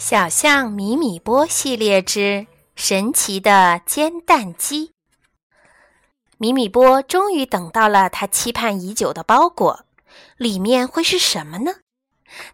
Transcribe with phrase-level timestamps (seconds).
[0.00, 4.92] 小象米米波系列之神奇的煎蛋机。
[6.38, 9.84] 米米波终于等到了他期盼已久的包裹，
[10.38, 11.74] 里面会是什么呢？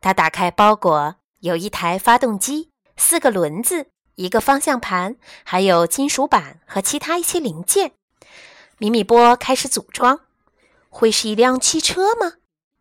[0.00, 7.92] 他打开包裹，有一台发动机、四个轮子、一个方向盘，还有金属板和其他一些零件。
[8.78, 10.20] 米米波开始组装，
[10.88, 12.36] 会是一辆汽车吗？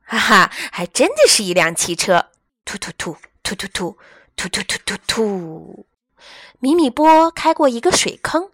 [0.05, 2.27] 哈哈，还真的是一辆汽车！
[2.63, 3.97] 突突突突突突。
[4.43, 5.85] 突突突突突！
[6.59, 8.49] 米米波开过一个水坑，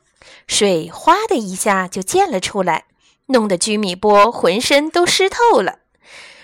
[0.46, 2.86] 水哗的一下就溅了出来，
[3.28, 5.80] 弄得居米波浑身都湿透了。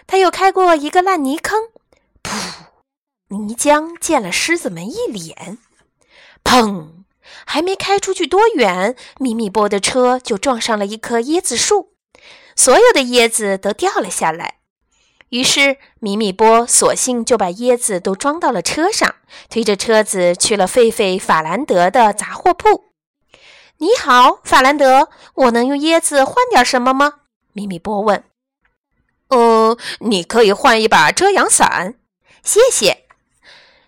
[0.08, 1.70] 他又开过一个烂泥坑，
[2.24, 2.70] 噗！
[3.28, 5.60] 泥浆溅了狮子们一脸。
[6.44, 7.04] 砰！
[7.46, 11.94] 还没开出去多远，米米波的车就撞上了一棵椰子树，
[12.56, 14.60] 所有的椰子都掉了下来。
[15.36, 19.16] 于是，米米波索性就把椰子都装到了车上，
[19.50, 22.86] 推着车子去了狒狒法兰德的杂货铺。
[23.80, 27.16] 你好，法兰德，我能用椰子换点什么吗？
[27.52, 28.24] 米米波问。
[29.28, 31.96] 呃，你可以换一把遮阳伞，
[32.42, 33.04] 谢谢。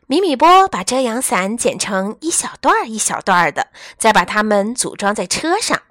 [0.05, 5.81] 米米波把遮阳伞剪成一小段一小段的，再把它们组装在车上。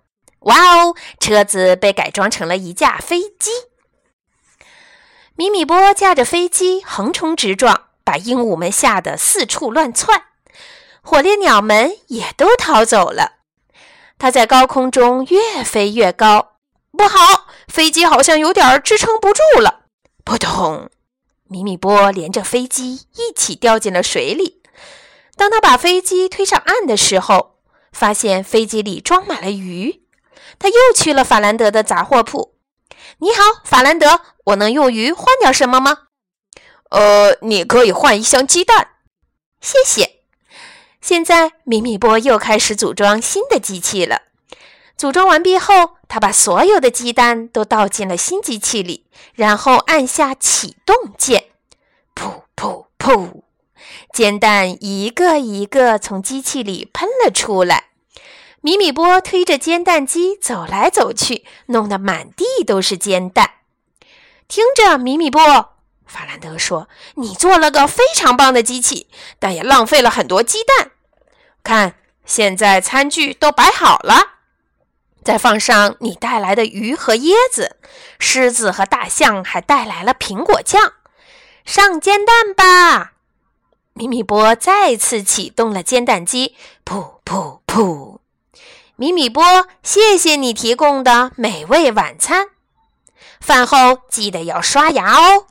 [0.40, 3.50] 哇哦，车子被改装成了一架飞机。
[5.38, 10.22] 米米波驾着飞机横冲直撞，把鹦鹉们吓得四处乱窜，
[11.02, 13.32] 火烈鸟们也都逃走了。
[14.18, 16.52] 它在高空中越飞越高，
[16.90, 19.80] 不好，飞机好像有点支撑不住了。
[20.24, 20.88] 扑通！
[21.48, 24.62] 米米波连着飞机一起掉进了水里。
[25.36, 27.56] 当他把飞机推上岸的时候，
[27.92, 30.00] 发现飞机里装满了鱼。
[30.58, 32.55] 他又去了法兰德的杂货铺。
[33.18, 36.08] 你好，法兰德，我能用鱼换点什么吗？
[36.90, 38.90] 呃，你可以换一箱鸡蛋，
[39.60, 40.20] 谢谢。
[41.00, 44.22] 现在米米波又开始组装新的机器了。
[44.96, 51.46] 组装完毕后，他把所有的鸡蛋都倒进了新机器里，然后按下启动键，
[52.14, 53.42] 噗噗噗，
[54.12, 57.90] 煎蛋一个一个从机器里喷了出来。
[58.60, 63.50] 米米波推着煎蛋机走来走去，弄得满地都是煎蛋。
[64.48, 65.40] 听着，米米波，
[66.06, 69.08] 法兰德说：“你做了个非常棒的机器，
[69.38, 70.92] 但也浪费了很多鸡蛋。
[71.62, 74.38] 看，现在餐具都摆好了，
[75.22, 77.76] 再放上你带来的鱼和椰子，
[78.18, 80.92] 狮子和大象还带来了苹果酱。
[81.64, 83.12] 上煎蛋吧！”
[83.94, 88.15] 米米波再次启动了煎蛋机，噗噗噗。
[88.98, 92.46] 米米波，谢谢你提供的美味晚餐。
[93.40, 95.46] 饭后记得要刷牙哦。